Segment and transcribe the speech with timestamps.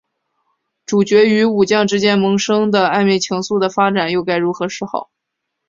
[0.83, 5.11] 主角与武将之间萌生的暧昧情愫的发展又该如何是好？